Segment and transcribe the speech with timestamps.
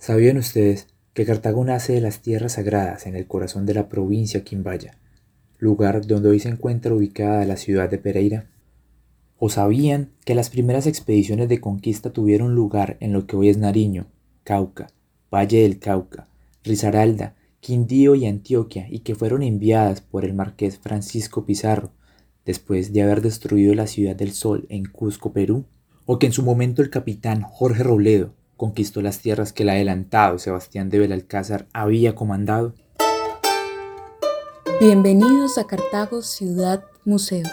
[0.00, 4.42] ¿Sabían ustedes que Cartago nace de las tierras sagradas en el corazón de la provincia
[4.42, 4.96] Quimbaya,
[5.58, 8.48] lugar donde hoy se encuentra ubicada la ciudad de Pereira?
[9.36, 13.58] ¿O sabían que las primeras expediciones de conquista tuvieron lugar en lo que hoy es
[13.58, 14.06] Nariño,
[14.42, 14.88] Cauca,
[15.30, 16.28] Valle del Cauca,
[16.64, 21.92] Risaralda, Quindío y Antioquia y que fueron enviadas por el marqués Francisco Pizarro
[22.46, 25.66] después de haber destruido la ciudad del Sol en Cusco, Perú?
[26.06, 30.38] ¿O que en su momento el capitán Jorge Robledo conquistó las tierras que el adelantado
[30.38, 32.74] Sebastián de Belalcázar había comandado.
[34.78, 37.46] Bienvenidos a Cartago Ciudad Museo.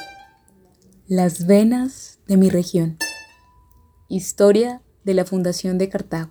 [1.08, 2.98] Las venas de mi región.
[4.10, 6.30] Historia de la fundación de Cartago.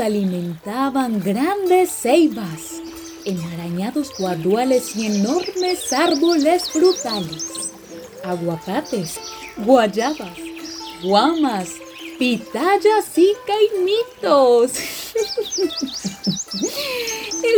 [0.00, 2.80] Alimentaban grandes ceibas,
[3.24, 7.72] enarañados guarduales y enormes árboles frutales,
[8.24, 9.20] aguacates,
[9.58, 10.38] guayabas,
[11.02, 11.70] guamas,
[12.18, 14.72] pitayas y caimitos.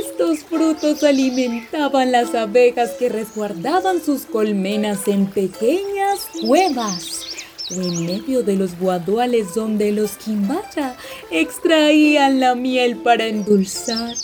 [0.00, 7.31] Estos frutos alimentaban las abejas que resguardaban sus colmenas en pequeñas cuevas
[7.80, 10.96] en medio de los guaduales donde los quimbaya
[11.30, 14.14] extraían la miel para endulzar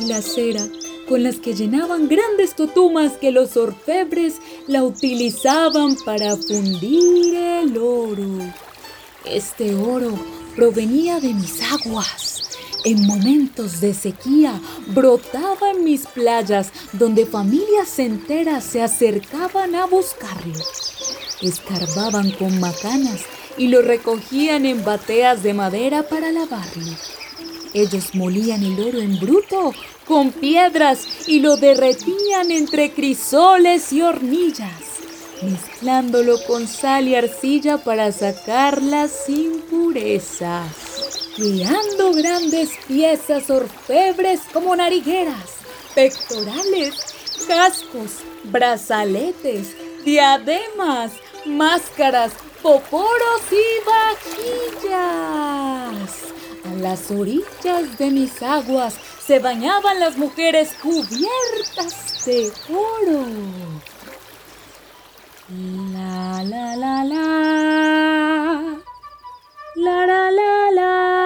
[0.00, 0.66] y la cera
[1.08, 8.38] con las que llenaban grandes totumas que los orfebres la utilizaban para fundir el oro.
[9.24, 10.12] Este oro
[10.56, 12.38] provenía de mis aguas.
[12.84, 20.54] En momentos de sequía brotaba en mis playas donde familias enteras se acercaban a buscarlo
[21.42, 23.22] escarbaban con macanas
[23.58, 26.96] y lo recogían en bateas de madera para lavarlo.
[27.74, 29.72] Ellos molían el oro en bruto
[30.06, 34.72] con piedras y lo derretían entre crisoles y hornillas,
[35.42, 45.54] mezclándolo con sal y arcilla para sacar las impurezas, creando grandes piezas orfebres como narigueras,
[45.94, 46.94] pectorales,
[47.46, 49.68] cascos, brazaletes,
[50.04, 51.12] diademas,
[51.46, 52.32] máscaras,
[52.62, 53.64] poporos y
[54.84, 55.22] vajillas.
[56.64, 58.94] A las orillas de mis aguas
[59.24, 63.26] se bañaban las mujeres cubiertas de oro.
[65.92, 67.22] La la la la.
[69.74, 71.21] La la la la.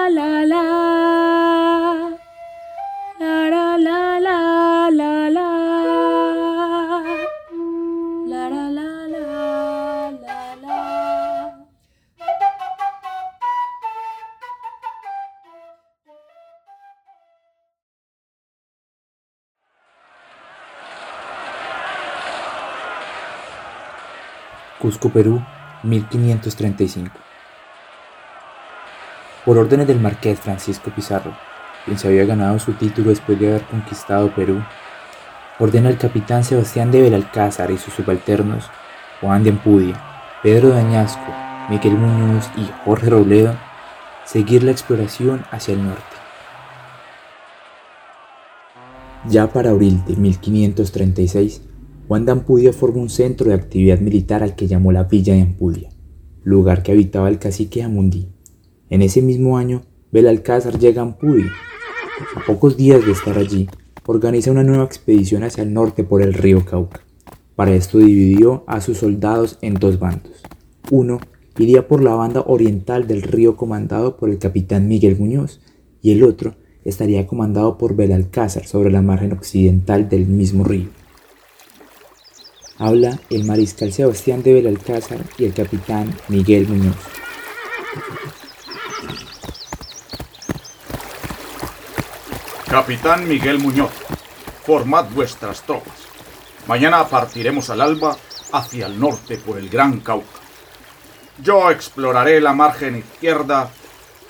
[24.79, 25.41] Cusco, Perú,
[25.83, 27.11] 1535.
[29.45, 31.35] Por órdenes del marqués Francisco Pizarro,
[31.85, 34.61] quien se había ganado su título después de haber conquistado Perú,
[35.59, 38.69] ordena al capitán Sebastián de Belalcázar y sus subalternos,
[39.21, 39.95] Juan de Ampudia,
[40.43, 41.33] Pedro de Añasco,
[41.69, 43.55] Miguel Muñoz y Jorge Robledo,
[44.25, 46.03] seguir la exploración hacia el norte.
[49.25, 51.61] Ya para abril de 1536,
[52.07, 55.41] Juan de Ampudia formó un centro de actividad militar al que llamó la Villa de
[55.41, 55.89] Ampudia,
[56.41, 58.29] lugar que habitaba el cacique Amundí.
[58.89, 59.81] En ese mismo año,
[60.13, 61.51] Belalcázar llega a Ampudia.
[62.37, 63.67] A pocos días de estar allí,
[64.05, 67.01] organiza una nueva expedición hacia el norte por el río Cauca.
[67.57, 70.43] Para esto dividió a sus soldados en dos bandos.
[70.89, 71.19] Uno
[71.57, 75.59] iría por la banda oriental del río comandado por el capitán Miguel Muñoz
[76.01, 80.87] y el otro estaría comandado por Belalcázar sobre la margen occidental del mismo río
[82.79, 86.95] habla el mariscal Sebastián de Belalcázar y el capitán Miguel Muñoz.
[92.69, 93.91] Capitán Miguel Muñoz,
[94.65, 95.93] formad vuestras tropas.
[96.67, 98.17] Mañana partiremos al alba
[98.51, 100.39] hacia el norte por el Gran Cauca.
[101.41, 103.69] Yo exploraré la margen izquierda,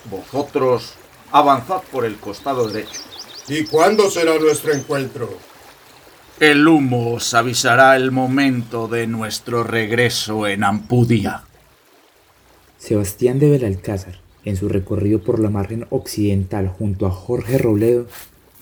[0.05, 0.93] vosotros
[1.31, 3.01] avanzad por el costado derecho.
[3.47, 5.29] ¿Y cuándo será nuestro encuentro?
[6.39, 11.41] El humo os avisará el momento de nuestro regreso en Ampudia.
[12.77, 18.05] Sebastián de Belalcázar, en su recorrido por la margen occidental junto a Jorge Robledo,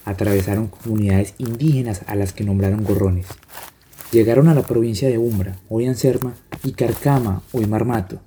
[0.06, 3.27] atravesaron comunidades indígenas a las que nombraron gorrones.
[4.13, 6.33] Llegaron a la provincia de Umbra, hoy Anserma,
[6.63, 8.21] y Carcama, hoy Marmato,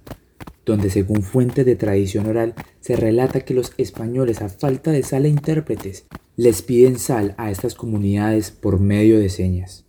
[0.67, 2.53] donde según fuentes de tradición oral
[2.83, 6.05] se relata que los españoles a falta de sal e intérpretes
[6.39, 9.87] les piden sal a estas comunidades por medio de señas.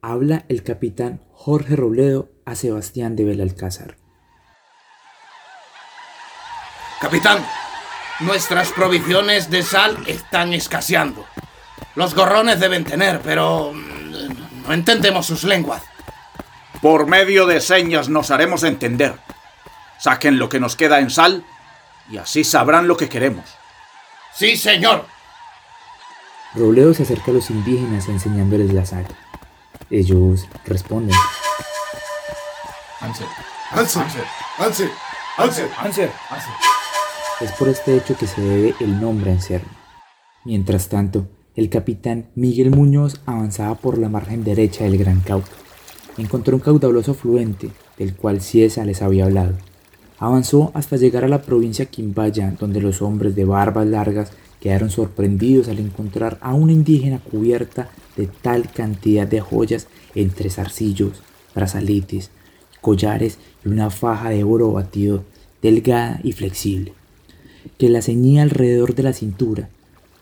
[0.00, 3.96] Habla el capitán Jorge Robledo a Sebastián de Belalcázar.
[7.00, 7.44] Capitán,
[8.20, 11.26] nuestras provisiones de sal están escaseando.
[11.96, 15.82] Los gorrones deben tener, pero mm, no entendemos sus lenguas.
[16.80, 19.16] Por medio de señas nos haremos entender.
[19.98, 21.44] Saquen lo que nos queda en sal
[22.08, 23.46] y así sabrán lo que queremos.
[24.32, 25.17] Sí, señor.
[26.54, 29.06] Robledo se acerca a los indígenas enseñándoles la sal.
[29.90, 31.14] Ellos responden.
[33.00, 33.26] Answer,
[33.70, 34.24] answer,
[34.58, 34.90] answer,
[35.36, 36.10] answer, answer.
[37.40, 39.60] Es por este hecho que se debe el nombre a.
[40.44, 45.50] Mientras tanto, el capitán Miguel Muñoz avanzaba por la margen derecha del Gran Cauca.
[46.16, 49.54] Encontró un caudaloso fluente, del cual Ciesa les había hablado.
[50.18, 55.68] Avanzó hasta llegar a la provincia Quimbaya, donde los hombres de barbas largas quedaron sorprendidos
[55.68, 61.22] al encontrar a una indígena cubierta de tal cantidad de joyas entre zarcillos,
[61.54, 62.30] brazaletes,
[62.80, 65.24] collares y una faja de oro batido
[65.62, 66.92] delgada y flexible,
[67.78, 69.68] que la ceñía alrededor de la cintura,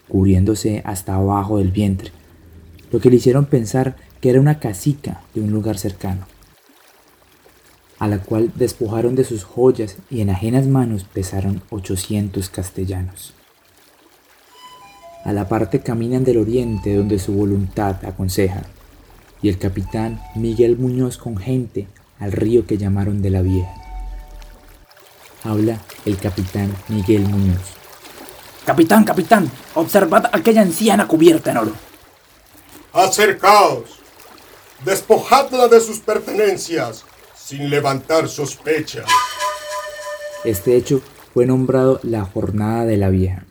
[0.08, 2.10] cubriéndose hasta abajo del vientre,
[2.92, 6.26] lo que le hicieron pensar que era una casica de un lugar cercano
[7.98, 13.35] a la cual despojaron de sus joyas y en ajenas manos pesaron 800 castellanos.
[15.26, 18.62] A la parte caminan del oriente donde su voluntad aconseja,
[19.42, 21.88] y el capitán Miguel Muñoz con gente
[22.20, 23.74] al río que llamaron de la vieja.
[25.42, 27.74] Habla el capitán Miguel Muñoz.
[28.64, 31.72] Capitán, capitán, observad aquella anciana cubierta en oro.
[32.92, 33.98] Acercaos,
[34.84, 37.04] despojadla de sus pertenencias
[37.36, 39.06] sin levantar sospechas.
[40.44, 41.00] Este hecho
[41.34, 43.44] fue nombrado la Jornada de la Vieja.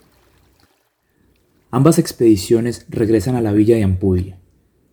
[1.75, 4.39] Ambas expediciones regresan a la villa de Ampudia.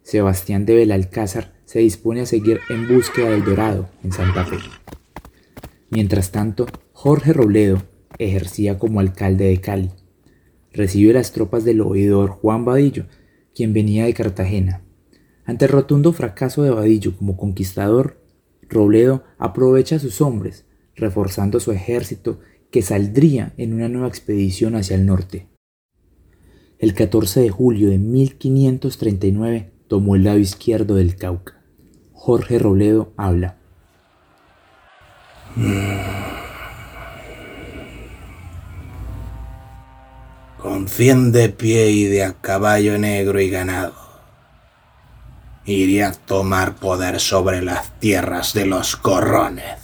[0.02, 4.56] Sebastián de Belalcázar se dispone a seguir en búsqueda del Dorado, en Santa Fe.
[5.90, 7.84] Mientras tanto, Jorge Robledo
[8.19, 9.90] ejercía como alcalde de Cali.
[10.73, 13.06] Recibe las tropas del oidor Juan Vadillo,
[13.55, 14.82] quien venía de Cartagena.
[15.44, 18.20] Ante el rotundo fracaso de Vadillo como conquistador,
[18.69, 20.64] Robledo aprovecha a sus hombres,
[20.96, 22.40] reforzando su ejército
[22.73, 25.51] que saldría en una nueva expedición hacia el norte.
[26.82, 31.62] El 14 de julio de 1539 tomó el lado izquierdo del Cauca.
[32.12, 33.55] Jorge Robledo habla.
[40.58, 43.94] Con cien de pie y de a caballo negro y ganado
[45.64, 49.78] iría a tomar poder sobre las tierras de los corrones.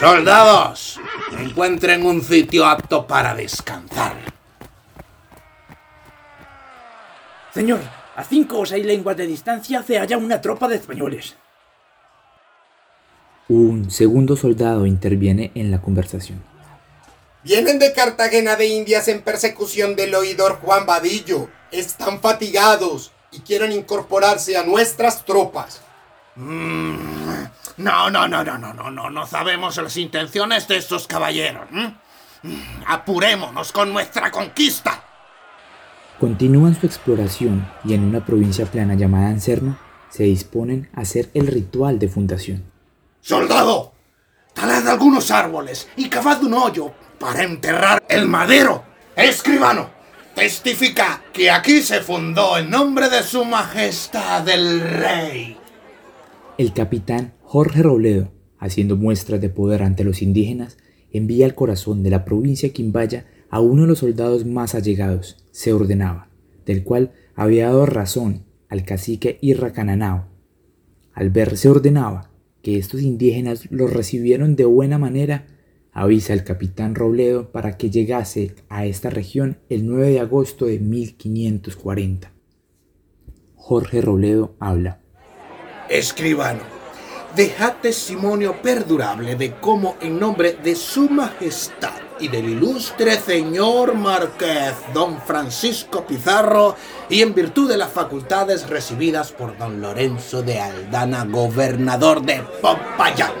[0.00, 0.98] Soldados,
[1.38, 4.29] encuentren un sitio apto para descansar.
[7.52, 7.80] Señor,
[8.16, 11.36] a cinco o seis lenguas de distancia se halla una tropa de españoles.
[13.48, 16.42] Un segundo soldado interviene en la conversación.
[17.42, 21.48] Vienen de Cartagena de Indias en persecución del oidor Juan Vadillo.
[21.72, 25.80] Están fatigados y quieren incorporarse a nuestras tropas.
[26.36, 26.94] Mm,
[27.78, 31.66] no, no, no, no, no, no, no, no sabemos las intenciones de estos caballeros.
[32.86, 35.02] Apurémonos con nuestra conquista.
[36.20, 41.46] Continúan su exploración y en una provincia plana llamada Anserma se disponen a hacer el
[41.46, 42.64] ritual de fundación.
[43.22, 43.94] ¡Soldado!
[44.52, 48.84] Talad algunos árboles y cavad un hoyo para enterrar el madero.
[49.16, 49.98] ¡Escribano!
[50.34, 55.56] testifica que aquí se fundó en nombre de su majestad el rey.
[56.58, 60.76] El capitán Jorge Robledo, haciendo muestras de poder ante los indígenas,
[61.12, 65.72] envía al corazón de la provincia Quimbaya a uno de los soldados más allegados, se
[65.72, 66.28] ordenaba,
[66.64, 70.28] del cual había dado razón al cacique Irracananao.
[71.12, 72.30] Al verse ordenaba
[72.62, 75.46] que estos indígenas los recibieron de buena manera,
[75.92, 80.78] avisa al capitán Robledo para que llegase a esta región el 9 de agosto de
[80.78, 82.32] 1540.
[83.56, 85.00] Jorge Robledo habla.
[85.88, 86.60] Escribano,
[87.34, 94.74] dejad testimonio perdurable de cómo en nombre de su majestad y del ilustre señor marqués
[94.92, 96.76] don Francisco Pizarro
[97.08, 103.32] y en virtud de las facultades recibidas por don Lorenzo de Aldana, gobernador de Popayán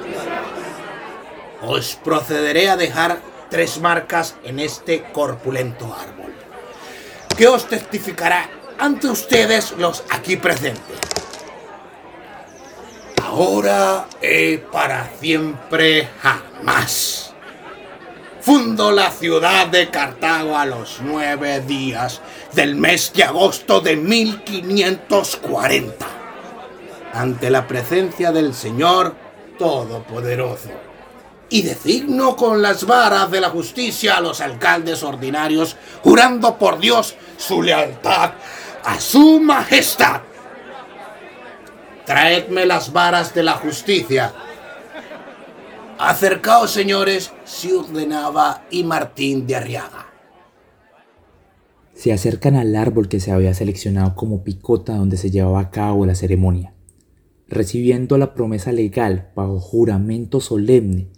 [1.62, 3.20] os procederé a dejar
[3.50, 6.20] tres marcas en este corpulento árbol.
[7.36, 10.98] que os testificará ante ustedes los aquí presentes.
[13.24, 17.29] Ahora y para siempre jamás.
[18.40, 26.06] Fundó la ciudad de Cartago a los nueve días del mes de agosto de 1540,
[27.12, 29.14] ante la presencia del Señor
[29.58, 30.70] Todopoderoso,
[31.50, 37.16] y designo con las varas de la justicia a los alcaldes ordinarios, jurando por Dios
[37.36, 38.32] su lealtad
[38.84, 40.20] a su majestad.
[42.04, 44.32] Traedme las varas de la justicia.
[46.02, 50.06] Acercaos, señores, Ciud de Nava y Martín de Arriaga.
[51.92, 56.06] Se acercan al árbol que se había seleccionado como picota donde se llevaba a cabo
[56.06, 56.72] la ceremonia,
[57.48, 61.12] recibiendo la promesa legal bajo juramento solemne,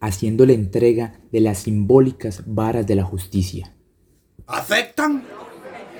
[0.00, 3.72] haciendo la entrega de las simbólicas varas de la justicia.
[4.48, 5.22] ¿Aceptan?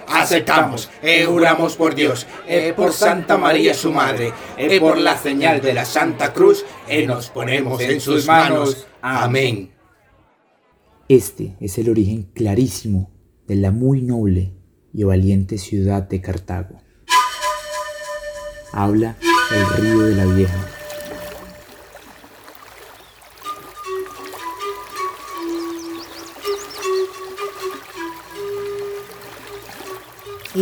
[0.09, 5.61] Aceptamos, eh, juramos por Dios, eh, por Santa María su Madre, eh, por la señal
[5.61, 8.87] de la Santa Cruz, eh, nos ponemos en sus manos.
[9.01, 9.73] Amén.
[11.09, 13.11] Este es el origen clarísimo
[13.47, 14.53] de la muy noble
[14.93, 16.81] y valiente ciudad de Cartago.
[18.73, 19.17] Habla
[19.51, 20.82] el río de la Vieja.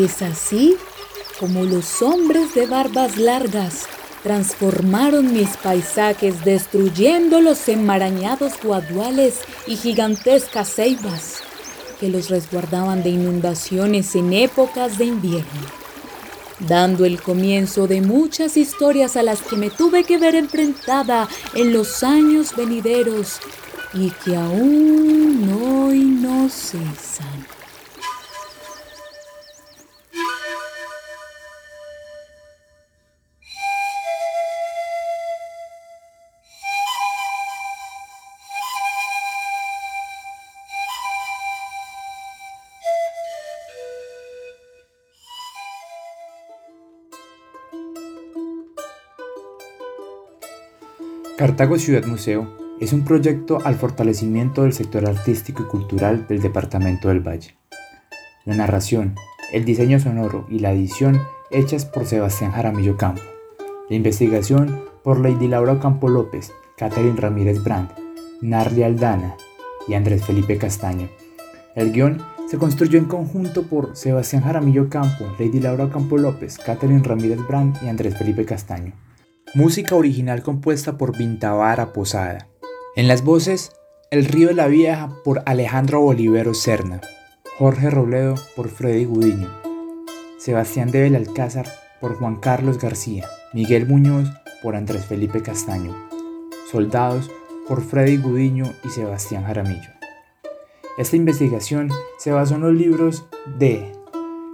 [0.00, 0.78] Es así
[1.38, 3.86] como los hombres de barbas largas
[4.22, 11.42] transformaron mis paisajes destruyendo los enmarañados guaduales y gigantescas ceibas
[11.98, 15.66] que los resguardaban de inundaciones en épocas de invierno,
[16.60, 21.74] dando el comienzo de muchas historias a las que me tuve que ver enfrentada en
[21.74, 23.38] los años venideros
[23.92, 27.29] y que aún hoy no cesan.
[51.40, 57.08] Cartago Ciudad Museo es un proyecto al fortalecimiento del sector artístico y cultural del Departamento
[57.08, 57.56] del Valle.
[58.44, 59.14] La narración,
[59.50, 61.18] el diseño sonoro y la edición
[61.50, 63.22] hechas por Sebastián Jaramillo Campo.
[63.88, 67.88] La investigación por Lady Laura Campo López, Catherine Ramírez Brand,
[68.42, 69.34] Narli Aldana
[69.88, 71.08] y Andrés Felipe Castaño.
[71.74, 77.02] El guion se construyó en conjunto por Sebastián Jaramillo Campo, Lady Laura Campo López, Catherine
[77.02, 78.92] Ramírez Brand y Andrés Felipe Castaño.
[79.52, 82.46] Música original compuesta por Vintavara Posada.
[82.94, 83.72] En las voces,
[84.12, 87.00] El río de la Vieja por Alejandro Bolivero Serna,
[87.58, 89.48] Jorge Robledo por Freddy Gudiño,
[90.38, 91.66] Sebastián de Belalcázar
[92.00, 94.30] por Juan Carlos García, Miguel Muñoz
[94.62, 95.96] por Andrés Felipe Castaño,
[96.70, 97.28] Soldados
[97.66, 99.90] por Freddy Gudiño y Sebastián Jaramillo.
[100.96, 103.26] Esta investigación se basó en los libros
[103.58, 103.90] de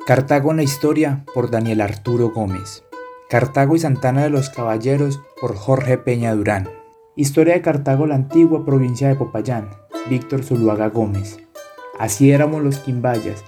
[0.07, 2.86] Cartago en la Historia por Daniel Arturo Gómez,
[3.29, 6.69] Cartago y Santana de los Caballeros por Jorge Peña Durán.
[7.17, 9.71] Historia de Cartago la antigua provincia de Popayán,
[10.09, 11.39] Víctor Zuluaga Gómez.
[11.99, 13.43] Así éramos los Quimbayas,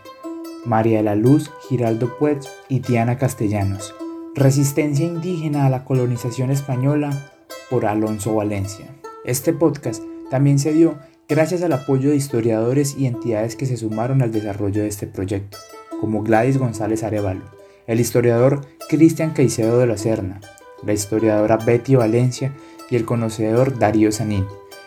[0.65, 3.95] María de la Luz, Giraldo Puetz y Diana Castellanos.
[4.35, 7.31] Resistencia indígena a la colonización española
[7.71, 8.87] por Alonso Valencia.
[9.25, 14.23] Este podcast también se dio gracias al apoyo de historiadores y entidades que se sumaron
[14.23, 15.57] al desarrollo de este proyecto,
[16.01, 17.58] como Gladys González Arevalo,
[17.89, 20.41] el historiador Cristian Caicedo de la Serna,
[20.85, 22.55] la historiadora Betty Valencia
[22.91, 24.47] y el conocedor Darío Sanín,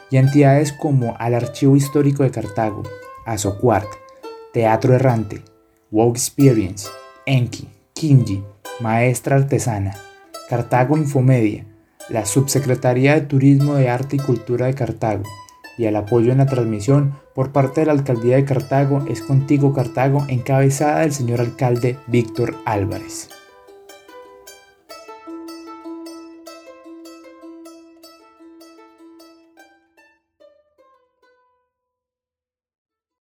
[0.10, 2.84] y entidades como al Archivo Histórico de Cartago,
[3.25, 3.89] Azocuart,
[4.53, 5.41] Teatro Errante,
[5.89, 6.88] Wow Experience,
[7.25, 8.43] Enki, Kinji,
[8.79, 9.98] Maestra Artesana,
[10.48, 11.65] Cartago Infomedia,
[12.10, 15.24] la Subsecretaría de Turismo de Arte y Cultura de Cartago,
[15.81, 19.73] y el apoyo en la transmisión por parte de la Alcaldía de Cartago es Contigo
[19.73, 23.29] Cartago, encabezada del señor alcalde Víctor Álvarez.